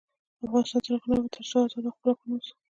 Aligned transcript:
افغانستان 0.45 0.79
تر 0.85 0.89
هغو 0.93 1.05
نه 1.07 1.11
ابادیږي، 1.13 1.31
ترڅو 1.35 1.57
ازاد 1.65 1.83
او 1.87 1.95
خپلواک 1.95 2.17
ونه 2.19 2.35
اوسو. 2.37 2.53